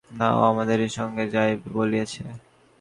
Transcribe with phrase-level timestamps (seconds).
[0.11, 2.23] না, ও আমাদেরই সঙ্গে যাইবে বলিয়াছে।